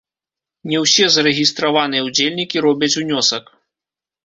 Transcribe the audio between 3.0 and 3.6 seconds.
унёсак.